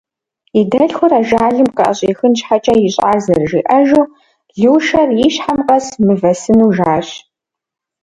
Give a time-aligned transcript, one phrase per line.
[0.59, 4.09] И дэлъхур ажалым къыӏэщӏихын щхьэкӏэ ищӏар зэрыжиӏэжу,
[4.59, 7.07] Лушэр и щхьэм къэс мывэ сыну жащ.